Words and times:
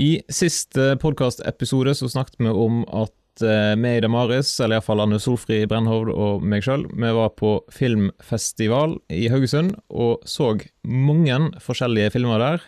I 0.00 0.22
siste 0.32 0.94
podkastepisode 0.96 1.92
snakket 1.94 2.38
vi 2.40 2.48
om 2.48 2.78
at 2.88 3.42
eh, 3.44 3.74
vi 3.76 3.90
i 3.98 4.00
Damaris, 4.00 4.54
eller 4.60 4.78
iallfall 4.78 5.02
Anne 5.04 5.18
Solfri 5.20 5.58
Brennhovd 5.68 6.08
og 6.14 6.46
meg 6.46 6.64
sjøl, 6.64 6.86
vi 6.88 7.10
var 7.18 7.34
på 7.36 7.58
filmfestival 7.74 8.96
i 9.12 9.26
Haugesund 9.28 9.74
og 9.92 10.24
så 10.24 10.54
mange 10.88 11.36
forskjellige 11.60 12.14
filmer 12.16 12.40
der. 12.40 12.64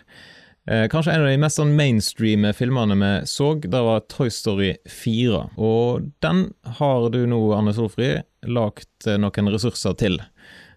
Eh, 0.69 0.85
kanskje 0.93 1.15
en 1.15 1.25
av 1.25 1.31
de 1.31 1.41
mest 1.41 1.57
sånn 1.57 1.73
mainstreame 1.79 2.53
filmene 2.53 2.99
vi 3.01 3.11
så, 3.33 3.49
det 3.65 3.81
var 3.87 4.05
Toy 4.13 4.29
Story 4.29 4.75
4. 4.85 5.41
Og 5.57 6.11
den 6.21 6.45
har 6.77 7.09
du 7.15 7.23
nå, 7.25 7.41
Anne 7.57 7.73
Solfri, 7.73 8.13
lagt 8.45 9.09
eh, 9.09 9.17
noen 9.17 9.49
ressurser 9.55 9.97
til. 9.97 10.21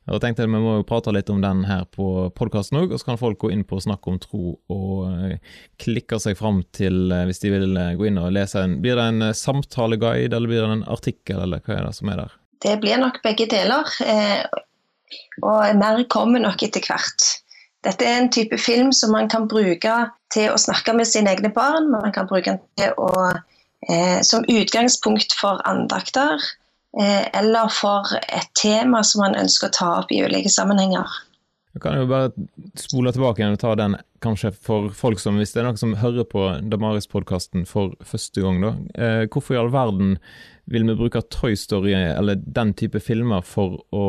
Og 0.07 0.21
tenkte 0.23 0.45
jeg 0.45 0.53
Vi 0.53 0.61
må 0.63 0.77
jo 0.79 0.87
prate 0.87 1.13
litt 1.15 1.31
om 1.33 1.41
den 1.43 1.65
her 1.67 1.87
på 1.91 2.29
podkasten 2.39 2.79
òg, 2.79 2.93
og 2.93 3.01
så 3.01 3.11
kan 3.11 3.21
folk 3.21 3.41
gå 3.43 3.51
inn 3.55 3.65
på 3.67 3.81
Snakk 3.83 4.07
om 4.11 4.19
tro 4.23 4.57
og 4.73 5.01
eh, 5.11 5.39
klikke 5.83 6.21
seg 6.23 6.39
fram 6.39 6.63
til, 6.77 7.09
eh, 7.15 7.25
hvis 7.27 7.43
de 7.43 7.53
vil 7.55 7.79
eh, 7.81 7.95
gå 7.99 8.09
inn 8.09 8.21
og 8.23 8.31
lese 8.37 8.63
en 8.63 8.79
Blir 8.83 8.99
det 8.99 9.07
en 9.11 9.31
samtaleguide, 9.35 10.37
eller 10.37 10.51
blir 10.51 10.63
det 10.63 10.77
en 10.77 10.85
artikkel, 10.95 11.41
eller 11.43 11.65
hva 11.65 11.79
er 11.79 11.89
det 11.89 11.97
som 11.99 12.13
er 12.13 12.23
der? 12.23 12.37
Det 12.63 12.77
blir 12.83 13.01
nok 13.03 13.19
begge 13.25 13.49
deler, 13.51 13.91
og 15.45 15.75
mer 15.77 15.99
kommer 16.11 16.41
nok 16.41 16.63
etter 16.65 16.87
hvert. 16.87 17.27
Dette 17.85 18.07
er 18.07 18.23
en 18.23 18.31
type 18.33 18.57
film 18.59 18.95
som 18.97 19.13
man 19.15 19.29
kan 19.31 19.45
bruke 19.51 19.99
til 20.35 20.49
å 20.51 20.59
snakke 20.59 20.95
med 20.97 21.07
sine 21.07 21.35
egne 21.35 21.53
barn. 21.55 21.91
Man 21.93 22.15
kan 22.17 22.31
bruke 22.31 22.55
den 22.55 22.63
til 22.81 22.97
å, 22.97 23.11
som 24.25 24.49
utgangspunkt 24.51 25.37
for 25.37 25.61
andakter 25.69 26.41
eller 26.97 27.69
for 27.69 28.09
et 28.17 28.49
tema 28.57 29.03
som 29.05 29.21
man 29.21 29.37
ønsker 29.37 29.69
å 29.69 29.75
ta 29.77 29.89
opp 30.01 30.13
i 30.15 30.23
ulike 30.25 30.49
sammenhenger. 30.53 31.05
Jeg 31.77 31.83
kan 31.85 31.99
jo 31.99 32.07
bare 32.09 32.31
spole 32.81 33.11
tilbake 33.13 33.43
igjen 33.43 33.53
og 33.53 33.61
ta 33.61 33.75
den 33.77 33.99
kanskje 34.25 34.49
for 34.65 34.89
folk 34.97 35.21
som, 35.21 35.37
hvis 35.37 35.53
det 35.53 35.61
er 35.61 35.67
noen 35.67 35.81
som 35.81 35.93
hører 36.01 36.25
på 36.25 36.47
Damaris-podkasten 36.73 37.67
for 37.69 37.93
første 38.01 38.41
gang, 38.41 38.63
da. 38.65 38.71
Eh, 38.97 39.25
hvorfor 39.29 39.57
i 39.57 39.59
all 39.61 39.69
verden 39.75 40.15
vil 40.73 40.87
vi 40.89 40.97
bruke 40.97 41.21
Toy 41.29 41.53
Story 41.53 41.93
eller 41.93 42.41
den 42.41 42.73
type 42.81 43.03
filmer 43.05 43.45
for 43.45 43.77
å 43.93 44.07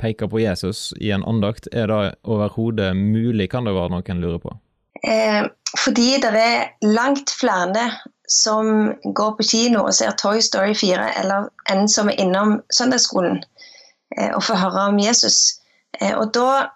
peke 0.00 0.30
på 0.32 0.40
Jesus 0.40 0.94
i 0.96 1.12
en 1.12 1.26
andakt? 1.28 1.68
Er 1.76 1.92
det 1.92 2.16
overhodet 2.24 2.94
mulig, 2.96 3.50
kan 3.52 3.68
det 3.68 3.76
være 3.76 3.92
noen 3.92 4.24
lurer 4.24 4.40
på? 4.40 4.56
Eh, 5.04 5.44
fordi 5.76 6.14
det 6.24 6.32
er 6.32 6.88
langt 6.88 7.36
flere 7.36 7.90
som 8.28 8.94
går 9.02 9.32
på 9.32 9.42
kino 9.42 9.84
og 9.86 9.94
ser 9.96 10.16
Toy 10.20 10.40
Story 10.44 10.74
4, 10.76 11.12
eller 11.20 11.48
en 11.72 11.88
som 11.88 12.10
er 12.12 12.20
innom 12.20 12.58
søndagsskolen 12.74 13.40
eh, 14.16 14.30
og 14.34 14.42
får 14.44 14.60
høre 14.62 14.88
om 14.92 15.00
Jesus. 15.00 15.60
Eh, 16.00 16.12
og 16.12 16.34
da 16.36 16.68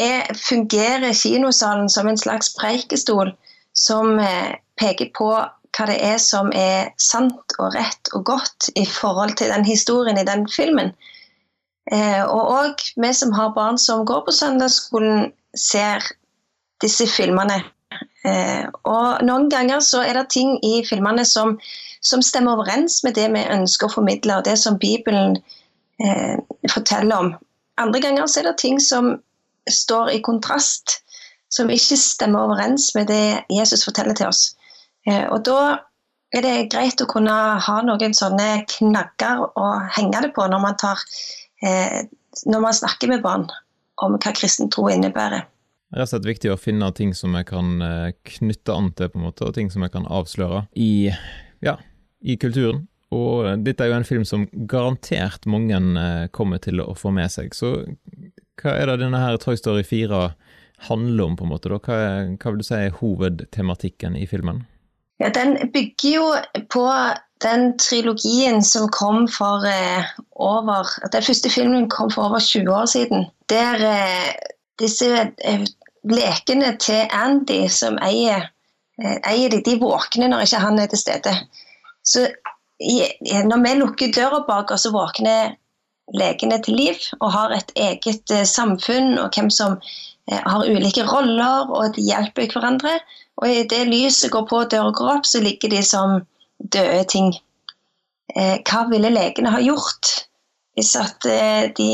er, 0.00 0.28
fungerer 0.36 1.16
kinosalen 1.16 1.88
som 1.92 2.08
en 2.08 2.20
slags 2.20 2.52
preikestol 2.58 3.32
som 3.76 4.18
eh, 4.20 4.56
peker 4.80 5.12
på 5.16 5.30
hva 5.76 5.86
det 5.88 5.96
er 6.04 6.20
som 6.20 6.52
er 6.56 6.92
sant 7.00 7.56
og 7.58 7.74
rett 7.74 8.12
og 8.16 8.24
godt 8.28 8.68
i 8.76 8.84
forhold 8.88 9.36
til 9.40 9.52
den 9.52 9.64
historien 9.64 10.20
i 10.20 10.24
den 10.24 10.46
filmen. 10.48 10.94
Og 11.86 12.48
òg 12.50 12.80
vi 12.98 13.10
som 13.14 13.34
har 13.36 13.52
barn 13.54 13.76
som 13.78 14.06
går 14.08 14.24
på 14.26 14.32
søndagsskolen, 14.34 15.28
ser 15.54 16.02
disse 16.82 17.06
filmene 17.06 17.60
og 18.26 19.22
Noen 19.26 19.50
ganger 19.52 19.82
så 19.84 20.02
er 20.02 20.18
det 20.18 20.30
ting 20.34 20.56
i 20.64 20.80
filmene 20.86 21.24
som, 21.28 21.56
som 22.02 22.24
stemmer 22.24 22.56
overens 22.56 23.02
med 23.06 23.14
det 23.18 23.28
vi 23.34 23.44
ønsker 23.54 23.88
å 23.88 23.96
formidle, 23.98 24.38
og 24.38 24.46
det 24.48 24.56
som 24.60 24.78
Bibelen 24.82 25.36
eh, 26.02 26.36
forteller 26.72 27.16
om. 27.16 27.32
Andre 27.80 28.02
ganger 28.02 28.26
så 28.26 28.40
er 28.40 28.50
det 28.50 28.58
ting 28.62 28.80
som 28.82 29.16
står 29.70 30.14
i 30.14 30.22
kontrast, 30.26 31.00
som 31.52 31.70
ikke 31.70 31.98
stemmer 32.00 32.48
overens 32.48 32.90
med 32.96 33.10
det 33.10 33.42
Jesus 33.52 33.84
forteller 33.86 34.16
til 34.18 34.30
oss. 34.30 34.48
Eh, 35.06 35.26
og 35.30 35.44
Da 35.46 35.60
er 36.34 36.42
det 36.42 36.70
greit 36.74 37.00
å 37.00 37.08
kunne 37.10 37.34
ha 37.62 37.76
noen 37.86 38.14
sånne 38.16 38.64
knagger 38.70 39.46
å 39.54 39.66
henge 39.96 40.24
det 40.24 40.32
på 40.34 40.46
når 40.50 40.62
man, 40.62 40.78
tar, 40.80 41.02
eh, 41.62 42.02
når 42.46 42.64
man 42.64 42.74
snakker 42.74 43.12
med 43.12 43.22
barn 43.22 43.46
om 44.02 44.18
hva 44.18 44.34
kristen 44.34 44.70
tro 44.72 44.88
innebærer 44.92 45.46
rett 45.94 46.08
og 46.08 46.10
slett 46.10 46.28
viktig 46.28 46.52
å 46.52 46.58
finne 46.60 46.90
ting 46.96 47.14
som 47.14 47.36
jeg 47.38 47.48
kan 47.50 47.80
eh, 47.84 48.10
knytte 48.36 48.74
an 48.74 48.92
til, 48.96 49.10
på 49.12 49.20
en 49.20 49.26
måte, 49.28 49.46
og 49.46 49.56
ting 49.56 49.70
som 49.72 49.84
jeg 49.86 49.94
kan 49.94 50.08
avsløre 50.08 50.66
i, 50.74 51.10
ja, 51.64 51.78
i 52.20 52.38
kulturen. 52.40 52.86
Og 53.14 53.62
dette 53.62 53.84
er 53.84 53.92
jo 53.92 53.98
en 54.00 54.08
film 54.08 54.24
som 54.26 54.48
garantert 54.66 55.46
mange 55.46 55.78
eh, 55.78 56.26
kommer 56.34 56.62
til 56.62 56.82
å 56.82 56.92
få 56.98 57.12
med 57.14 57.30
seg. 57.32 57.54
Så 57.54 57.78
hva 58.60 58.74
er 58.74 58.90
det 58.90 59.02
denne 59.04 59.20
her 59.22 59.38
Toy 59.40 59.58
Story 59.58 59.84
4 59.86 60.22
handler 60.88 61.30
om, 61.30 61.36
på 61.36 61.46
en 61.46 61.52
måte? 61.52 61.70
da? 61.70 61.78
Hva, 61.78 62.00
er, 62.00 62.32
hva 62.40 62.52
vil 62.52 62.64
du 62.64 62.66
si 62.66 62.80
er 62.80 62.98
hovedtematikken 62.98 64.18
i 64.18 64.26
filmen? 64.28 64.64
Ja, 65.22 65.30
Den 65.32 65.70
bygger 65.72 66.10
jo 66.10 66.26
på 66.72 66.84
den 67.44 67.78
trilogien 67.78 68.62
som 68.64 68.88
kom 68.92 69.26
for 69.28 69.64
eh, 69.68 70.04
over 70.40 70.88
Den 71.12 71.24
første 71.24 71.52
filmen 71.52 71.88
kom 71.92 72.10
for 72.10 72.28
over 72.28 72.40
20 72.40 72.72
år 72.72 72.86
siden. 72.90 73.26
Der 73.48 73.80
eh, 73.86 74.34
disse 74.80 75.08
eh, 75.38 75.64
lekene 76.06 76.74
til 76.82 77.06
Andy 77.14 77.66
som 77.72 77.98
eier, 78.04 78.48
eh, 79.02 79.18
eier 79.28 79.52
de, 79.52 79.62
de 79.64 79.76
våkner 79.80 80.30
når 80.32 80.46
ikke 80.46 80.64
han 80.64 80.80
er 80.80 80.90
til 80.92 81.02
stede. 81.02 81.36
Så 82.06 82.28
når 82.76 83.62
vi 83.64 83.76
lukker 83.80 84.12
døra 84.12 84.42
bak 84.48 84.70
oss, 84.74 84.84
så 84.84 84.92
våkner 84.94 85.56
lekene 86.14 86.60
til 86.62 86.76
liv 86.78 87.06
og 87.20 87.32
har 87.34 87.54
et 87.56 87.72
eget 87.74 88.34
eh, 88.34 88.44
samfunn, 88.46 89.16
og 89.22 89.32
hvem 89.34 89.50
som 89.50 89.80
har 90.26 90.66
ulike 90.66 91.04
roller, 91.06 91.68
og 91.70 91.92
de 91.94 92.02
hjelper 92.02 92.50
hverandre. 92.50 92.96
Og 93.38 93.46
i 93.46 93.66
det 93.70 93.84
lyset 93.86 94.32
går 94.34 94.48
på 94.50 94.58
og 94.64 94.70
døra 94.72 94.90
går 94.90 95.10
opp, 95.12 95.26
så 95.28 95.38
ligger 95.38 95.70
de 95.70 95.82
som 95.86 96.16
døde 96.58 97.04
ting. 97.12 97.28
Hva 98.34 98.80
ville 98.90 99.12
legene 99.14 99.52
ha 99.54 99.60
gjort 99.62 100.10
hvis 100.74 100.96
at 100.98 101.28
de 101.78 101.86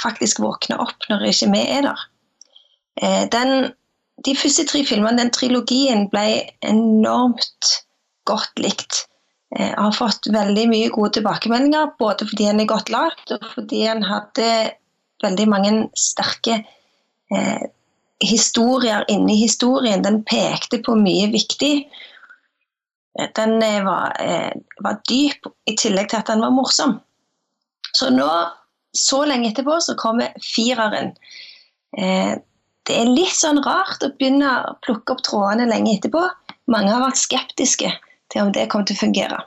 faktisk 0.00 0.42
våkner 0.42 0.82
opp 0.82 1.08
når 1.10 1.28
ikke 1.30 1.50
vi 1.52 1.62
er 1.76 1.86
der. 1.88 2.02
Eh, 3.00 3.24
den, 3.32 3.72
de 4.26 4.36
første 4.36 4.66
tre 4.68 4.84
filmene, 4.88 5.18
den 5.20 5.32
trilogien, 5.34 6.08
ble 6.12 6.26
enormt 6.66 7.72
godt 8.28 8.62
likt. 8.62 9.04
Jeg 9.52 9.72
eh, 9.72 9.76
har 9.76 9.96
fått 9.96 10.30
veldig 10.32 10.68
mye 10.70 10.92
gode 10.94 11.18
tilbakemeldinger, 11.18 11.92
både 12.00 12.28
fordi 12.28 12.48
den 12.48 12.62
er 12.64 12.70
godt 12.70 12.92
lagd, 12.92 13.34
og 13.36 13.50
fordi 13.54 13.84
den 13.88 14.06
hadde 14.08 14.48
veldig 15.22 15.48
mange 15.50 15.72
sterke 15.98 16.62
eh, 17.32 17.64
historier 18.22 19.04
inni 19.12 19.36
historien. 19.42 20.04
Den 20.04 20.22
pekte 20.28 20.80
på 20.84 20.96
mye 20.98 21.28
viktig. 21.32 21.74
Eh, 23.18 23.28
den 23.36 23.58
var, 23.84 24.16
eh, 24.20 24.52
var, 24.80 25.00
dyp, 25.08 25.52
i 25.66 25.76
tillegg 25.76 26.10
til 26.10 26.22
at 26.22 26.32
den 26.32 26.44
var 26.44 26.54
morsom. 26.54 26.98
Så 27.92 28.08
nå 28.10 28.30
så 28.92 29.24
lenge 29.28 29.50
etterpå 29.50 29.78
så 29.80 29.96
kommer 29.98 30.34
fireren. 30.44 31.12
Eh, 31.98 32.34
det 32.86 32.98
er 32.98 33.12
litt 33.12 33.34
sånn 33.36 33.62
rart 33.62 34.02
å 34.02 34.10
begynne 34.18 34.52
å 34.66 34.76
plukke 34.84 35.14
opp 35.14 35.22
trådene 35.26 35.68
lenge 35.70 35.96
etterpå. 35.96 36.22
Mange 36.72 36.92
har 36.92 37.04
vært 37.04 37.20
skeptiske 37.20 37.92
til 38.32 38.44
om 38.44 38.52
det 38.54 38.68
kommer 38.72 38.88
til 38.88 38.98
å 38.98 39.02
fungere. 39.04 39.42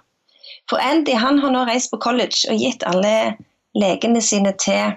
For 0.69 0.81
Andy 0.81 1.13
han 1.19 1.39
har 1.43 1.53
nå 1.53 1.65
reist 1.67 1.91
på 1.91 2.01
college 2.01 2.47
og 2.49 2.61
gitt 2.61 2.85
alle 2.87 3.35
legene 3.77 4.21
sine 4.23 4.55
til 4.61 4.95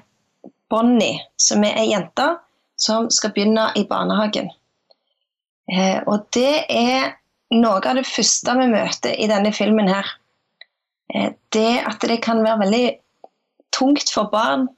Bonnie, 0.70 1.19
som 1.41 1.65
er 1.65 1.80
ei 1.80 1.91
jente 1.91 2.28
som 2.78 3.09
skal 3.10 3.32
begynne 3.34 3.70
i 3.76 3.84
barnehagen. 3.88 4.53
Eh, 5.72 5.98
og 6.06 6.28
det 6.36 6.65
er 6.70 7.16
noe 7.53 7.80
av 7.82 7.98
det 7.98 8.06
første 8.09 8.54
vi 8.60 8.69
møter 8.70 9.16
i 9.19 9.28
denne 9.28 9.53
filmen 9.56 9.91
her. 9.91 10.09
Eh, 11.12 11.32
det 11.53 11.82
at 11.88 12.04
det 12.06 12.20
kan 12.25 12.44
være 12.44 12.62
veldig 12.62 12.84
tungt 13.77 14.11
for 14.15 14.31
barn 14.33 14.69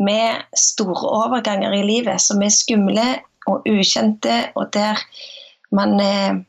med 0.00 0.44
store 0.56 1.08
overganger 1.24 1.74
i 1.74 1.82
livet 1.86 2.22
som 2.22 2.42
er 2.42 2.54
skumle 2.54 3.08
og 3.48 3.66
ukjente, 3.68 4.50
og 4.54 4.72
der 4.74 5.00
man 5.74 5.98
eh, 6.00 6.40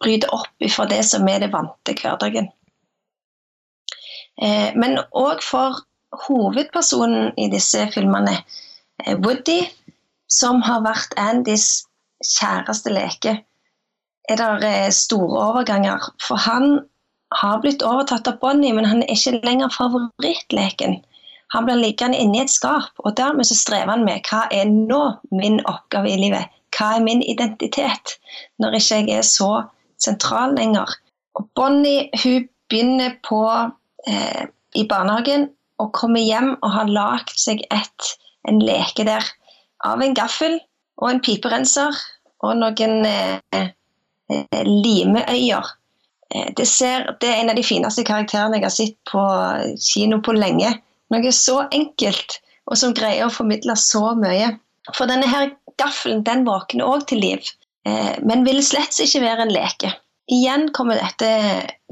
bryter 0.00 0.32
opp 0.34 0.64
ifra 0.64 0.86
det 0.90 1.02
som 1.06 1.28
er 1.28 1.42
det 1.44 1.52
vante 1.52 1.94
hverdagen. 1.98 2.50
Eh, 4.42 4.70
men 4.78 4.98
òg 5.16 5.42
for 5.44 5.82
hovedpersonen 6.26 7.32
i 7.36 7.48
disse 7.52 7.86
filmene, 7.94 8.38
eh, 9.04 9.16
Woody, 9.24 9.60
som 10.28 10.62
har 10.62 10.84
vært 10.86 11.16
Andys 11.18 11.84
kjæreste 12.24 12.92
leke, 12.92 13.38
er 14.28 14.40
det 14.62 14.68
eh, 14.68 14.92
store 14.94 15.42
overganger. 15.50 16.10
For 16.22 16.40
han 16.40 16.80
har 17.34 17.60
blitt 17.60 17.84
overtatt 17.84 18.28
av 18.30 18.38
Bonnie, 18.40 18.72
men 18.72 18.88
han 18.88 19.02
er 19.02 19.12
ikke 19.14 19.40
lenger 19.44 19.72
favorittleken. 19.74 21.00
Han 21.54 21.64
blir 21.64 21.80
liggende 21.80 22.18
inni 22.20 22.42
et 22.42 22.52
skap, 22.52 22.92
og 23.04 23.16
dermed 23.16 23.48
så 23.48 23.56
strever 23.56 23.94
han 23.94 24.04
med 24.04 24.26
hva 24.28 24.44
er 24.52 24.68
nå 24.68 25.02
min 25.32 25.60
oppgave 25.64 26.10
i 26.12 26.20
livet? 26.20 26.50
Hva 26.76 26.94
er 26.96 27.04
min 27.04 27.22
identitet, 27.24 28.18
når 28.60 28.76
ikke 28.78 29.00
jeg 29.00 29.18
er 29.18 29.26
så 29.26 29.52
sentral 30.00 30.56
lenger? 30.58 30.92
Og 31.38 31.48
Bonnie 31.56 32.10
hun 32.22 32.48
begynner 32.68 33.16
på, 33.24 33.40
eh, 34.06 34.44
i 34.76 34.84
barnehagen 34.88 35.48
og 35.78 35.92
kommer 35.96 36.20
hjem 36.20 36.56
og 36.60 36.70
har 36.74 36.92
lagd 36.92 37.34
seg 37.38 37.64
et, 37.72 38.12
en 38.48 38.60
leke 38.60 39.06
der 39.08 39.24
av 39.86 40.02
en 40.02 40.14
gaffel 40.14 40.58
og 40.98 41.10
en 41.12 41.22
piperenser 41.22 41.96
og 42.44 42.56
noen 42.58 43.06
eh, 43.06 43.38
eh, 43.54 44.64
limeøyer. 44.66 45.70
Eh, 46.34 46.50
det, 46.56 46.66
ser, 46.68 47.08
det, 47.20 47.30
er 47.30 47.42
en 47.42 47.52
av 47.54 47.58
de 47.58 47.66
fineste 47.66 48.04
karakterene 48.06 48.58
jeg 48.58 48.66
har 48.66 48.74
sett 48.74 48.98
på 49.10 49.24
kino 49.82 50.20
på 50.24 50.34
lenge. 50.36 50.74
Noe 51.12 51.32
så 51.32 51.62
enkelt, 51.72 52.40
og 52.68 52.76
som 52.80 52.94
greier 52.96 53.26
å 53.26 53.32
formidle 53.32 53.76
så 53.80 54.12
mye. 54.18 54.52
For 54.96 55.08
denne 55.10 55.28
her 55.28 55.52
gaffelen 55.80 56.24
den 56.26 56.44
våkner 56.48 56.84
òg 56.84 57.06
til 57.08 57.22
liv, 57.22 57.48
eh, 57.88 58.14
men 58.24 58.44
vil 58.44 58.60
slett 58.64 58.98
ikke 59.04 59.24
være 59.24 59.46
en 59.46 59.54
leke. 59.54 59.92
Igjen 60.28 60.68
kommer 60.76 61.00
dette 61.00 61.28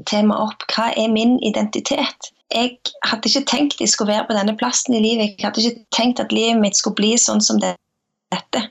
temaet 0.05 0.43
opp. 0.43 0.65
Hva 0.69 0.91
er 0.93 1.09
min 1.09 1.39
identitet? 1.41 2.29
Jeg 2.53 2.77
hadde 3.03 3.27
ikke 3.27 3.49
tenkt 3.49 3.81
jeg 3.81 3.89
skulle 3.91 4.13
være 4.13 4.27
på 4.29 4.37
denne 4.37 4.53
plassen 4.59 4.95
i 4.95 5.01
livet. 5.01 5.33
Jeg 5.35 5.47
hadde 5.47 5.63
ikke 5.63 5.87
tenkt 5.95 6.21
at 6.21 6.31
livet 6.31 6.61
mitt 6.61 6.77
skulle 6.77 6.99
bli 6.99 7.15
sånn 7.19 7.41
som 7.43 7.59
dette. 7.63 8.61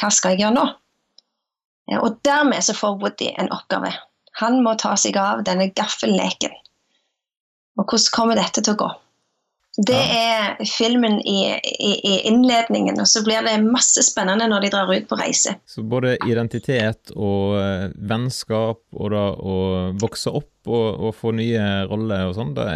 Hva 0.00 0.10
skal 0.10 0.34
jeg 0.34 0.44
gjøre 0.46 0.56
nå? 0.56 0.64
Og 2.00 2.16
dermed 2.24 2.64
så 2.64 2.74
får 2.74 2.98
Woody 3.02 3.30
en 3.38 3.52
oppgave. 3.52 3.92
Han 4.40 4.62
må 4.64 4.74
ta 4.80 4.96
seg 4.98 5.18
av 5.20 5.44
denne 5.46 5.68
gaffelleken. 5.76 6.54
Og 7.78 7.84
hvordan 7.84 8.12
kommer 8.14 8.40
dette 8.40 8.64
til 8.64 8.74
å 8.74 8.80
gå? 8.80 8.90
Det 9.74 9.98
er 9.98 10.60
filmen 10.70 11.16
i, 11.26 11.50
i, 11.58 11.92
i, 11.98 12.12
innledningen, 12.30 13.00
og 13.02 13.08
så 13.10 13.24
blir 13.26 13.42
det 13.42 13.56
masse 13.64 14.04
spennende 14.06 14.46
når 14.46 14.62
de 14.62 14.70
drar 14.70 14.92
ut 14.92 15.08
på 15.10 15.18
reise. 15.18 15.56
Så 15.66 15.82
både 15.82 16.14
identitet 16.30 17.10
og 17.16 17.56
uh, 17.58 17.88
vennskap 17.98 18.84
og 18.94 19.10
da 19.10 19.24
å 19.34 19.56
vokse 19.98 20.30
opp 20.30 20.70
og, 20.70 20.86
og 21.08 21.16
få 21.18 21.34
nye 21.34 21.66
roller 21.90 22.28
og 22.28 22.38
sånn, 22.38 22.54
det, 22.54 22.68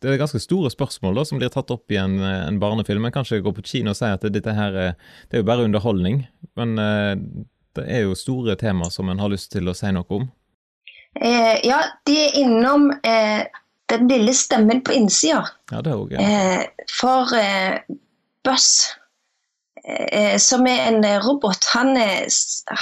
det, 0.00 0.08
er 0.08 0.20
ganske 0.24 0.40
store 0.40 0.72
spørsmål 0.72 1.20
da, 1.20 1.28
som 1.28 1.42
blir 1.42 1.52
tatt 1.52 1.70
opp 1.74 1.92
i 1.92 2.00
en, 2.00 2.16
en 2.24 2.60
barnefilm. 2.62 3.04
En 3.04 3.14
kan 3.14 3.28
ikke 3.28 3.44
gå 3.50 3.56
på 3.60 3.68
kino 3.74 3.92
og 3.92 4.00
si 4.00 4.08
at 4.08 4.24
dette 4.32 4.56
her 4.56 4.78
er, 4.88 5.00
det 5.28 5.36
er 5.36 5.44
jo 5.44 5.50
bare 5.52 5.68
underholdning, 5.68 6.24
men 6.58 6.74
det 7.76 7.84
er 7.86 8.06
jo 8.06 8.16
store 8.18 8.56
temaer 8.60 8.92
som 8.92 9.12
en 9.12 9.20
har 9.20 9.30
lyst 9.32 9.52
til 9.52 9.68
å 9.68 9.76
si 9.76 9.92
noe 9.92 10.08
om. 10.16 10.30
Eh, 11.20 11.60
ja, 11.68 11.82
de 12.06 12.14
er 12.16 12.38
innom 12.40 12.88
eh, 13.04 13.44
den 13.90 14.08
lille 14.08 14.34
stemmen 14.34 14.82
på 14.84 14.92
innsida. 14.92 15.44
Ja, 15.72 15.80
det 15.80 15.94
også, 15.94 16.16
ja. 16.16 16.22
Eh, 16.22 16.86
for 17.00 17.34
eh, 17.36 17.78
Buss, 18.44 18.88
eh, 19.84 20.38
som 20.38 20.66
er 20.66 20.88
en 20.88 21.04
robot, 21.24 21.66
han, 21.74 21.96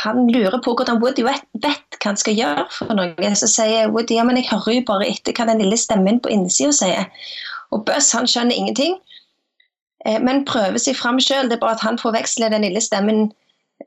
han, 0.05 0.27
lurer 0.31 0.61
på 0.65 0.75
hvordan 0.75 1.03
Woody 1.03 1.25
vet, 1.27 1.45
vet 1.63 1.99
hva 1.99 2.13
han 2.13 2.21
skal 2.21 2.39
gjøre 2.39 2.67
for 2.75 2.97
noe. 2.97 3.35
Så 3.39 3.51
sier 3.51 3.91
Woody 3.93 4.19
ja, 4.19 4.27
men 4.27 4.41
jeg 4.41 4.51
hører 4.53 4.81
jo 4.81 4.87
bare 4.93 5.11
etter 5.11 5.37
hva 5.37 5.49
den 5.51 5.63
lille 5.65 5.79
stemmen 5.81 6.21
på 6.23 6.33
innsida 6.33 6.75
sier. 6.77 7.29
Og 7.71 7.85
Buss 7.87 8.13
han 8.17 8.27
skjønner 8.27 8.57
ingenting, 8.57 8.97
men 10.25 10.47
prøver 10.49 10.81
seg 10.81 10.97
fram 10.97 11.21
sjøl. 11.23 11.51
Det 11.51 11.59
er 11.59 11.63
bare 11.63 11.77
at 11.77 11.85
han 11.85 12.01
forveksler 12.01 12.51
den 12.51 12.65
lille 12.65 12.81
stemmen 12.83 13.29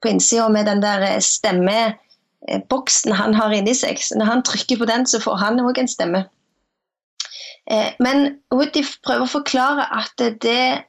på 0.02 0.12
innsida 0.12 0.46
med 0.50 0.70
den 0.70 0.80
der 0.84 1.20
stemmeboksen 1.20 3.16
han 3.18 3.36
har 3.36 3.56
inni 3.56 3.74
seg. 3.76 4.00
Så 4.00 4.16
når 4.20 4.30
han 4.30 4.46
trykker 4.46 4.80
på 4.80 4.88
den, 4.88 5.08
så 5.10 5.20
får 5.24 5.42
han 5.42 5.60
òg 5.64 5.82
en 5.82 5.92
stemme. 5.92 6.24
Eh, 7.72 7.94
men 8.04 8.40
Woody 8.52 8.84
prøver 9.06 9.26
å 9.26 9.36
forklare 9.38 9.86
at 9.96 10.26
det, 10.44 10.84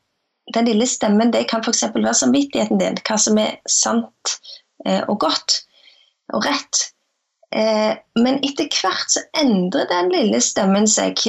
den 0.54 0.66
lille 0.68 0.88
stemmen 0.90 1.32
det 1.34 1.46
kan 1.50 1.62
f.eks. 1.62 1.86
være 1.94 2.16
samvittigheten 2.18 2.82
din, 2.82 2.98
hva 3.06 3.18
som 3.20 3.38
er 3.40 3.60
sant 3.70 4.34
eh, 4.86 5.02
og 5.06 5.20
godt 5.22 5.60
og 6.34 6.46
rett. 6.48 6.82
Eh, 7.54 7.94
men 8.18 8.40
etter 8.42 8.66
hvert 8.74 9.14
så 9.14 9.22
endrer 9.38 9.86
den 9.92 10.10
lille 10.10 10.40
stemmen 10.42 10.88
seg, 10.90 11.20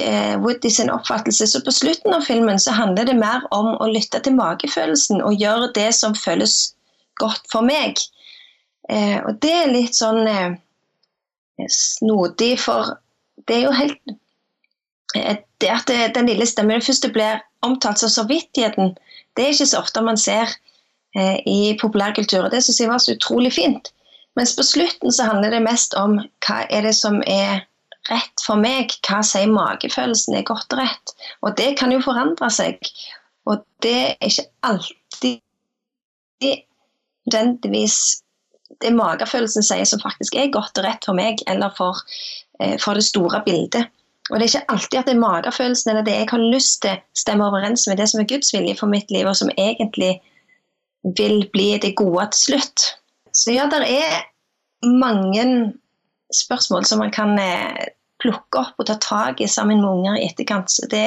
Woody 0.42 0.71
sin 0.74 0.89
oppfattelse. 0.89 1.47
Så 1.51 1.62
på 1.65 1.74
slutten 1.75 2.15
av 2.18 2.25
filmen 2.25 2.59
så 2.62 2.74
handler 2.74 3.12
det 3.12 3.18
mer 3.19 3.45
om 3.53 3.75
å 3.77 3.92
lytte 3.92 4.24
til 4.25 4.38
magefølelsen 4.39 5.21
og 5.21 5.38
gjøre 5.42 5.74
det 5.77 5.92
som 5.97 6.18
føles 6.18 6.74
godt 7.21 7.45
for 7.51 7.65
meg. 7.65 8.01
Og 8.89 9.38
det 9.42 9.53
er 9.53 9.71
litt 9.71 9.97
sånn 9.97 10.25
snodig, 11.71 12.51
for 12.62 12.97
det 13.47 13.56
er 13.59 13.63
jo 13.65 13.77
helt 13.77 14.15
det 15.16 15.72
at 15.72 15.92
den 16.16 16.30
lille 16.30 16.46
stemmen 16.48 16.84
først 16.84 17.08
blir 17.16 17.42
omtalt 17.66 18.02
som 18.02 18.12
samvittigheten, 18.12 18.96
det 19.36 19.44
er 19.44 19.54
ikke 19.54 19.68
så 19.70 19.82
ofte 19.82 20.04
man 20.04 20.18
ser 20.20 20.52
eh, 21.16 21.40
i 21.48 21.78
populærkultur. 21.82 22.46
og 22.46 22.52
Det 22.52 22.64
syns 22.64 22.82
jeg 22.82 22.92
var 22.92 23.04
så 23.04 23.16
utrolig 23.16 23.54
fint. 23.54 23.92
Mens 24.36 24.56
på 24.56 24.64
slutten 24.64 25.12
så 25.12 25.30
handler 25.30 25.56
det 25.56 25.64
mest 25.64 25.96
om 26.00 26.20
hva 26.46 26.58
er 26.70 26.88
det 26.88 26.96
som 26.98 27.22
er 27.28 27.64
rett 28.10 28.44
for 28.46 28.60
meg, 28.62 28.92
hva 29.08 29.22
sier 29.26 29.50
magefølelsen 29.52 30.36
er 30.38 30.46
godt 30.48 30.76
og 30.76 30.84
rett. 30.84 31.16
Og 31.42 31.56
det 31.58 31.72
kan 31.80 31.94
jo 31.96 32.04
forandre 32.04 32.52
seg. 32.54 32.92
Og 33.50 33.64
det 33.84 33.96
er 34.20 34.30
ikke 34.30 34.50
alltid 34.68 35.42
nødvendigvis 37.26 37.98
det 38.84 38.92
magefølelsen 38.94 39.64
sier 39.64 39.88
som 39.88 40.02
faktisk 40.04 40.36
er 40.36 40.52
godt 40.54 40.78
og 40.82 40.86
rett 40.86 41.06
for 41.08 41.18
meg, 41.18 41.40
eller 41.48 41.72
for, 41.78 42.02
eh, 42.60 42.76
for 42.82 42.94
det 42.94 43.06
store 43.08 43.42
bildet. 43.46 43.88
Og 44.30 44.39
det 44.39 44.45
er 44.45 44.51
ikke 44.51 44.74
alltid 44.74 45.00
at 45.00 45.10
det 45.10 45.13
er 45.13 45.22
magefølelsen 45.22 45.92
eller 45.92 46.06
det 46.06 46.16
jeg 46.16 46.30
har 46.31 46.45
lyst 46.54 46.80
til, 46.81 47.01
stemmer 47.18 47.51
overens 47.51 47.86
med 47.88 48.00
det 48.01 48.07
som 48.10 48.22
er 48.22 48.30
Guds 48.30 48.54
vilje 48.56 48.77
for 48.80 48.89
mitt 48.89 49.12
liv, 49.13 49.27
og 49.30 49.38
som 49.38 49.51
egentlig 49.54 50.16
vil 51.18 51.44
bli 51.54 51.75
det 51.81 51.94
gode 52.00 52.25
til 52.33 52.42
slutt. 52.48 52.86
Så 53.36 53.54
ja, 53.54 53.68
det 53.69 53.83
er 53.86 54.24
mange 54.89 55.74
spørsmål 56.33 56.86
som 56.86 57.04
man 57.04 57.13
kan 57.13 57.38
eh, 57.39 57.92
plukke 58.24 58.63
opp 58.63 58.81
og 58.81 58.88
ta 58.89 58.98
tak 59.01 59.42
i 59.42 59.50
sammen 59.51 59.83
med 59.83 59.92
unger 59.92 60.18
i 60.18 60.25
etterkant. 60.30 60.71
Så 60.71 60.88
det, 60.89 61.06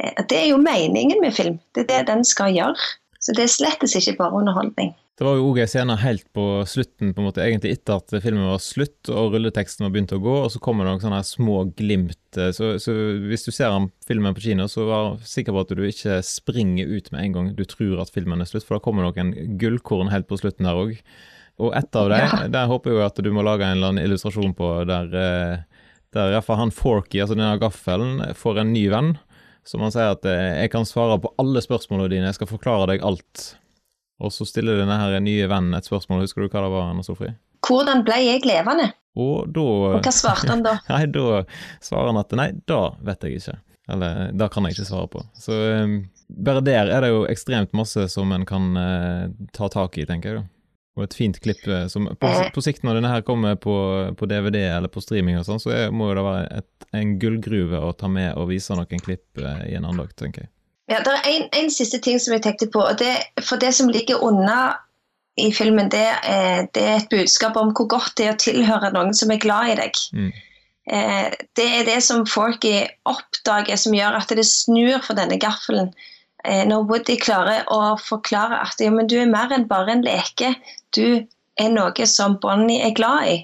eh, 0.00 0.20
det 0.28 0.42
er 0.42 0.50
jo 0.50 0.60
meningen 0.60 1.22
med 1.24 1.32
film. 1.32 1.58
Det 1.74 1.86
er 1.86 1.90
det 1.94 2.12
den 2.12 2.24
skal 2.28 2.52
gjøre. 2.52 2.90
Så 3.20 3.32
det 3.32 3.46
er 3.46 3.54
slettes 3.54 3.96
ikke 3.96 4.18
bare 4.18 4.36
underholdning. 4.36 4.92
Det 5.14 5.22
var 5.22 5.36
jo 5.38 5.44
òg 5.46 5.60
ei 5.62 5.68
scene 5.70 5.94
helt 6.02 6.24
på 6.34 6.44
slutten, 6.66 7.12
på 7.14 7.22
en 7.22 7.26
måte, 7.28 7.42
egentlig 7.44 7.76
etter 7.76 8.00
at 8.00 8.10
filmen 8.24 8.48
var 8.50 8.58
slutt 8.62 9.10
og 9.14 9.36
rulleteksten 9.36 9.84
var 9.86 9.92
begynt 9.94 10.14
å 10.16 10.18
gå, 10.18 10.32
og 10.42 10.48
så 10.50 10.58
kommer 10.62 10.82
det 10.82 10.90
noen 10.90 11.04
sånne 11.04 11.20
små 11.28 11.60
glimt. 11.78 12.18
Eh, 12.34 12.50
så, 12.56 12.72
så 12.82 12.94
hvis 13.22 13.46
du 13.46 13.52
ser 13.54 13.76
filmen 14.08 14.34
på 14.34 14.42
kino, 14.48 14.66
så 14.70 14.88
vær 14.88 15.14
sikker 15.22 15.54
på 15.54 15.62
at 15.62 15.76
du 15.78 15.84
ikke 15.86 16.18
springer 16.26 16.90
ut 16.90 17.12
med 17.14 17.22
en 17.22 17.36
gang 17.36 17.52
du 17.54 17.62
tror 17.70 18.02
at 18.02 18.10
filmen 18.14 18.42
er 18.42 18.50
slutt, 18.50 18.66
for 18.66 18.80
da 18.80 18.82
kommer 18.82 19.06
noen 19.06 19.30
gullkorn 19.60 20.10
helt 20.10 20.26
på 20.26 20.40
slutten 20.42 20.66
der 20.66 20.82
òg. 20.82 20.98
Og 21.62 21.70
ett 21.78 21.94
av 21.94 22.10
dem, 22.10 22.26
ja. 22.26 22.44
der 22.50 22.70
håper 22.74 22.90
jeg 22.90 22.98
jo 22.98 23.06
at 23.06 23.22
du 23.22 23.30
må 23.30 23.46
lage 23.46 23.62
en 23.62 23.78
eller 23.78 23.94
annen 23.94 24.08
illustrasjon 24.08 24.58
på 24.58 24.74
der, 24.90 25.14
eh, 25.14 25.90
der 26.18 26.34
iallfall 26.34 26.58
han 26.58 26.74
Forky, 26.74 27.22
altså 27.22 27.38
denne 27.38 27.54
gaffelen, 27.62 28.18
får 28.34 28.64
en 28.64 28.74
ny 28.74 28.88
venn. 28.90 29.14
Som 29.64 29.86
han 29.86 29.94
sier 29.94 30.10
at 30.18 30.26
eh, 30.26 30.64
jeg 30.64 30.74
kan 30.74 30.90
svare 30.90 31.22
på 31.22 31.30
alle 31.38 31.62
spørsmålene 31.62 32.10
dine, 32.10 32.32
jeg 32.32 32.42
skal 32.42 32.50
forklare 32.50 32.90
deg 32.90 33.06
alt. 33.06 33.52
Og 34.22 34.32
så 34.32 34.46
stiller 34.46 34.78
denne 34.78 34.96
her 35.00 35.16
nye 35.22 35.48
vennen 35.50 35.74
et 35.76 35.88
spørsmål, 35.88 36.22
husker 36.24 36.44
du 36.44 36.48
hva 36.48 36.62
det 36.64 36.72
var, 36.74 36.90
Anna 36.92 37.04
Sofie? 37.06 37.34
Hvordan 37.64 38.04
ble 38.06 38.20
jeg 38.22 38.44
levende? 38.46 38.92
Og 39.18 39.46
da 39.54 39.64
Og 39.64 40.00
hva 40.02 40.12
svarte 40.14 40.50
han 40.50 40.64
da? 40.64 40.78
nei, 40.92 41.04
da 41.10 41.44
svarer 41.82 42.12
han 42.12 42.20
at 42.22 42.34
nei, 42.38 42.50
da 42.70 42.80
vet 43.04 43.26
jeg 43.26 43.40
ikke. 43.40 43.58
Eller 43.94 44.32
da 44.32 44.48
kan 44.48 44.64
jeg 44.64 44.76
ikke 44.76 44.88
svare 44.88 45.10
på. 45.12 45.22
Så 45.36 45.54
um, 45.84 45.98
bare 46.28 46.64
der 46.64 46.90
er 46.92 47.04
det 47.04 47.12
jo 47.12 47.24
ekstremt 47.28 47.74
masse 47.76 48.06
som 48.12 48.32
en 48.32 48.46
kan 48.48 48.72
uh, 48.78 49.30
ta 49.56 49.68
tak 49.72 49.98
i, 50.00 50.06
tenker 50.08 50.30
jeg 50.30 50.42
da. 50.42 50.48
Og 50.94 51.08
et 51.08 51.16
fint 51.18 51.38
klipp 51.42 51.64
eh, 51.66 51.88
som 51.90 52.04
på, 52.06 52.28
eh. 52.30 52.52
på 52.54 52.62
sikt, 52.62 52.84
når 52.86 53.00
denne 53.00 53.10
her 53.10 53.24
kommer 53.26 53.56
på, 53.58 53.74
på, 54.14 54.26
DVD 54.30 54.60
eller 54.76 54.86
på 54.94 55.02
streaming 55.02 55.40
og 55.40 55.48
sånn, 55.48 55.58
så 55.58 55.72
er, 55.74 55.88
må 55.90 56.12
det 56.14 56.22
være 56.22 56.44
et, 56.60 56.86
en 56.94 57.16
gullgruve 57.18 57.80
å 57.82 57.88
ta 57.98 58.06
med 58.06 58.38
og 58.38 58.52
vise 58.52 58.76
noen 58.78 59.02
klipp 59.02 59.42
i 59.42 59.74
en 59.74 59.88
andakt, 59.90 60.14
tenker 60.22 60.44
jeg. 60.44 60.52
Ja, 60.90 61.00
Det 61.00 61.12
er 61.12 61.28
en, 61.28 61.46
en, 61.56 61.70
siste 61.72 61.98
ting 61.98 62.18
som 62.20 62.34
jeg 62.34 62.42
tenkte 62.44 62.68
på. 62.72 62.82
og 62.84 62.98
det, 63.00 63.16
For 63.40 63.56
det 63.56 63.74
som 63.74 63.88
ligger 63.88 64.22
under 64.22 64.80
i 65.40 65.50
filmen, 65.52 65.88
det 65.90 66.06
er, 66.22 66.66
det 66.74 66.82
er, 66.82 66.96
et 66.96 67.08
budskap 67.10 67.56
om 67.56 67.72
hvor 67.74 67.88
godt 67.90 68.12
det 68.18 68.26
er 68.26 68.34
å 68.34 68.42
tilhøre 68.42 68.92
noen 68.94 69.14
som 69.16 69.32
er 69.34 69.40
glad 69.42 69.72
i 69.72 69.78
deg. 69.80 70.02
Mm. 70.12 70.32
Eh, 70.92 71.30
det 71.56 71.68
er 71.78 71.86
det 71.88 72.00
som 72.04 72.26
folk 72.28 72.66
oppdager, 73.08 73.76
som 73.80 73.96
gjør 73.96 74.20
at 74.20 74.34
det 74.36 74.44
snur 74.46 75.00
for 75.02 75.16
denne 75.18 75.40
gaffelen. 75.40 75.90
Eh, 76.44 76.62
når 76.68 76.84
Woody 76.90 77.16
klarer 77.16 77.64
å 77.72 77.96
forklare 77.98 78.60
at 78.60 78.80
ja, 78.84 78.92
du 78.92 79.16
er 79.18 79.30
mer 79.30 79.52
enn 79.56 79.66
bare 79.70 79.96
en 79.96 80.04
leke. 80.04 80.52
Du 80.94 81.24
er 81.60 81.72
noe 81.72 82.06
som 82.10 82.38
Bonnie 82.42 82.84
er 82.84 82.94
glad 82.94 83.30
i. 83.32 83.38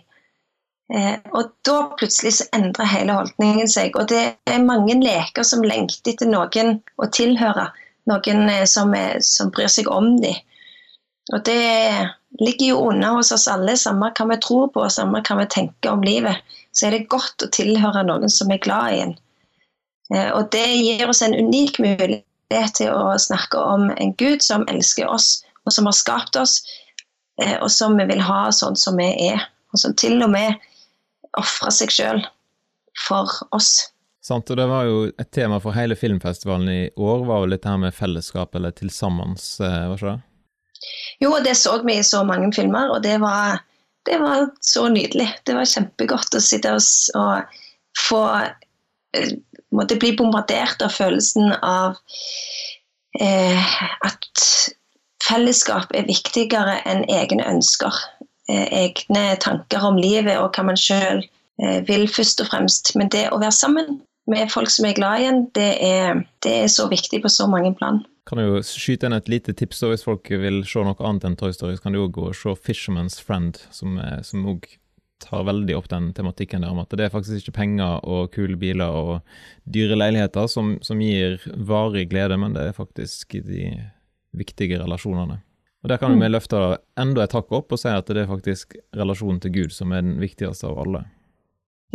Eh, 0.94 1.18
og 1.30 1.52
da 1.66 1.76
plutselig 1.99 2.32
så 2.40 2.47
endrer 2.56 2.88
hele 2.90 3.14
holdningen 3.14 3.68
seg. 3.70 3.94
Og 3.99 4.09
det 4.11 4.23
er 4.50 4.64
mange 4.64 4.97
leker 4.99 5.47
som 5.47 5.62
lengter 5.62 6.14
etter 6.14 6.30
noen 6.30 6.80
å 6.99 7.09
tilhøre. 7.14 7.68
Noen 8.11 8.49
eh, 8.50 8.64
som, 8.66 8.94
er, 8.97 9.20
som 9.23 9.52
bryr 9.54 9.70
seg 9.70 9.90
om 9.90 10.16
dem. 10.23 10.40
Og 11.30 11.44
det 11.47 11.61
ligger 12.42 12.73
jo 12.73 12.80
unna 12.90 13.12
hos 13.14 13.30
oss 13.35 13.47
alle, 13.50 13.76
samme 13.78 14.09
hva 14.16 14.26
vi 14.32 14.38
tror 14.42 14.73
på, 14.75 14.82
samme 14.90 15.20
hva 15.23 15.37
vi 15.38 15.50
tenker 15.52 15.92
om 15.92 16.02
livet. 16.02 16.40
Så 16.75 16.88
er 16.88 16.97
det 16.97 17.11
godt 17.12 17.44
å 17.44 17.50
tilhøre 17.54 18.02
noen 18.09 18.32
som 18.32 18.50
er 18.50 18.62
glad 18.62 18.97
i 18.97 19.04
en. 19.04 19.14
Eh, 20.14 20.30
og 20.35 20.50
det 20.54 20.66
gir 20.75 21.06
oss 21.06 21.23
en 21.23 21.37
unik 21.38 21.78
mulighet 21.85 22.75
til 22.80 22.90
å 22.90 23.14
snakke 23.23 23.62
om 23.62 23.92
en 23.94 24.16
Gud 24.18 24.42
som 24.42 24.66
elsker 24.66 25.06
oss, 25.06 25.44
og 25.62 25.76
som 25.76 25.87
har 25.87 25.94
skapt 25.94 26.35
oss, 26.40 26.59
og 27.40 27.70
som 27.73 27.94
vi 27.97 28.04
vil 28.09 28.18
ha 28.20 28.50
sånn 28.52 28.75
som 28.76 28.99
vi 28.99 29.06
er. 29.30 29.44
Og 29.70 29.78
som 29.80 29.94
til 29.97 30.18
og 30.25 30.32
med 30.32 30.59
ofre 31.38 31.72
seg 31.75 31.92
sjøl 31.94 32.22
for 33.06 33.30
oss. 33.56 33.90
Sant, 34.25 34.50
og 34.52 34.58
det 34.60 34.66
var 34.68 34.84
jo 34.84 35.04
et 35.08 35.30
tema 35.32 35.60
for 35.62 35.72
hele 35.72 35.96
filmfestivalen 35.96 36.68
i 36.68 36.80
år, 36.96 37.25
var 37.28 37.44
jo 37.44 37.52
litt 37.54 37.64
her 37.64 37.78
med 37.80 37.96
fellesskap 37.96 38.54
eller 38.58 38.75
til 38.76 38.90
sammens, 38.92 39.54
var 39.60 39.96
ikke 39.96 40.12
det? 40.12 40.18
Jo, 41.20 41.32
det 41.44 41.54
så 41.60 41.78
vi 41.84 41.99
i 42.00 42.04
så 42.04 42.20
mange 42.25 42.50
filmer, 42.56 42.92
og 42.92 43.02
det 43.04 43.16
var 43.22 43.60
det 44.08 44.18
var 44.18 44.49
så 44.60 44.88
nydelig. 44.88 45.28
Det 45.44 45.54
var 45.54 45.68
kjempegodt 45.68 46.34
å 46.34 46.42
sitte 46.42 46.72
og, 46.72 46.84
og 47.20 48.00
få 48.08 48.22
eh, 49.16 49.34
måtte 49.76 49.99
bli 50.00 50.14
bombardert 50.16 50.82
av 50.82 50.94
følelsen 50.94 51.52
av 51.60 51.99
eh, 53.20 53.75
at 54.06 54.46
fellesskap 55.26 55.92
er 55.94 56.08
viktigere 56.08 56.80
enn 56.88 57.04
egne 57.12 57.46
ønsker. 57.50 57.94
Eh, 58.50 58.66
egne 58.73 59.37
tanker 59.38 59.85
om 59.87 59.99
livet 60.00 60.35
og 60.40 60.57
hva 60.57 60.64
man 60.66 60.78
sjøl 60.78 61.21
eh, 61.23 61.80
vil, 61.87 62.09
først 62.11 62.42
og 62.42 62.50
fremst. 62.50 62.95
Men 62.99 63.11
det 63.12 63.28
å 63.30 63.38
være 63.38 63.54
sammen 63.54 64.00
med 64.30 64.50
folk 64.50 64.73
som 64.73 64.88
er 64.88 64.97
glad 64.97 65.23
igjen, 65.23 65.42
det 65.54 65.71
er, 65.87 66.25
det 66.42 66.54
er 66.64 66.73
så 66.73 66.88
viktig 66.90 67.23
på 67.23 67.30
så 67.30 67.47
mange 67.50 67.73
plan. 67.78 68.00
Kan 68.26 68.42
jo 68.42 68.59
skyte 68.66 69.07
inn 69.07 69.16
et 69.16 69.30
lite 69.30 69.54
tips 69.59 69.85
hvis 69.87 70.07
folk 70.07 70.30
vil 70.30 70.62
se 70.66 70.83
noe 70.87 70.99
annet 71.07 71.28
enn 71.28 71.38
Toy 71.38 71.54
Story. 71.54 71.76
Så 71.78 71.87
kan 71.87 71.95
de 71.95 72.02
òg 72.02 72.14
gå 72.16 72.28
og 72.30 72.38
se 72.38 72.54
Fisherman's 72.59 73.21
Friend, 73.23 73.59
som 73.75 73.99
òg 74.50 74.66
tar 75.21 75.45
veldig 75.45 75.76
opp 75.76 75.90
den 75.92 76.11
tematikken 76.16 76.64
der 76.64 76.73
om 76.73 76.80
at 76.80 76.95
det 76.97 77.07
er 77.07 77.12
faktisk 77.12 77.42
ikke 77.42 77.59
penger 77.59 78.00
og 78.09 78.30
kule 78.33 78.57
biler 78.59 78.88
og 78.88 79.11
dyre 79.69 79.99
leiligheter 79.99 80.49
som, 80.49 80.78
som 80.83 81.02
gir 81.04 81.37
varig 81.69 82.07
glede, 82.11 82.38
men 82.40 82.57
det 82.57 82.71
er 82.71 82.78
faktisk 82.78 83.37
de 83.45 83.66
viktige 84.33 84.80
relasjonene. 84.80 85.42
Og 85.80 85.88
Der 85.88 85.96
kan 85.96 86.12
vi 86.12 86.26
mm. 86.26 86.32
løfte 86.32 86.58
enda 87.00 87.25
et 87.25 87.32
hakk 87.32 87.52
opp 87.56 87.72
og 87.72 87.80
si 87.80 87.88
at 87.88 88.10
det 88.12 88.25
er 88.25 88.28
faktisk 88.28 88.76
relasjonen 88.96 89.40
til 89.40 89.54
Gud 89.54 89.72
som 89.72 89.94
er 89.96 90.04
den 90.04 90.18
viktigste 90.20 90.68
av 90.68 90.82
alle. 90.82 91.06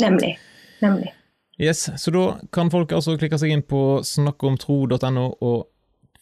Nemlig. 0.01 0.35
Nemlig. 0.81 1.13
Yes, 1.61 1.87
Så 2.01 2.11
da 2.11 2.39
kan 2.51 2.71
folk 2.71 2.91
altså 2.91 3.15
klikke 3.15 3.37
seg 3.39 3.53
inn 3.53 3.63
på 3.63 4.01
snakkomtro.no 4.03 5.27
og 5.39 5.69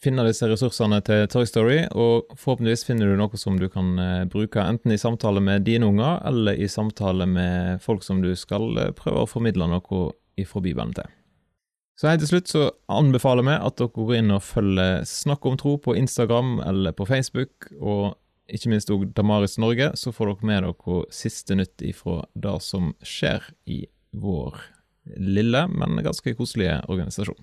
finne 0.04 0.26
disse 0.26 0.46
ressursene 0.50 1.00
til 1.06 1.24
Toy 1.32 1.48
Story, 1.48 1.78
og 1.90 2.28
forhåpentligvis 2.36 2.84
finner 2.86 3.08
du 3.08 3.16
noe 3.18 3.40
som 3.40 3.56
du 3.58 3.66
kan 3.72 3.94
eh, 3.98 4.26
bruke 4.30 4.62
enten 4.62 4.92
i 4.92 5.00
samtale 5.00 5.40
med 5.42 5.64
dine 5.66 5.88
unger, 5.88 6.20
eller 6.28 6.60
i 6.60 6.68
samtale 6.68 7.26
med 7.26 7.82
folk 7.82 8.04
som 8.04 8.20
du 8.22 8.34
skal 8.38 8.68
eh, 8.78 8.92
prøve 8.96 9.24
å 9.24 9.30
formidle 9.30 9.70
noe 9.70 10.04
ifra 10.40 10.62
Bibelen 10.62 10.92
til. 10.94 11.08
Så 11.94 12.10
helt 12.10 12.24
til 12.24 12.32
slutt 12.32 12.50
så 12.50 12.64
anbefaler 12.90 13.46
vi 13.46 13.54
at 13.54 13.78
dere 13.78 13.94
går 13.94 14.16
inn 14.18 14.34
og 14.34 14.42
følger 14.42 15.04
Snakk 15.06 15.46
om 15.46 15.58
tro 15.60 15.76
på 15.78 15.94
Instagram 15.98 16.56
eller 16.66 16.94
på 16.96 17.06
Facebook, 17.06 17.68
og 17.78 18.16
ikke 18.50 18.72
minst 18.72 18.90
òg 18.92 19.06
Damaris 19.16 19.56
Norge, 19.62 19.92
så 19.96 20.12
får 20.12 20.32
dere 20.32 20.48
med 20.50 20.66
dere 20.66 21.00
siste 21.14 21.56
nytt 21.56 21.84
ifra 21.86 22.24
det 22.34 22.56
som 22.66 22.92
skjer 23.06 23.46
i 23.70 23.84
vår 24.10 24.58
lille, 25.20 25.66
men 25.70 26.02
ganske 26.04 26.34
koselige 26.36 26.80
organisasjon. 26.90 27.38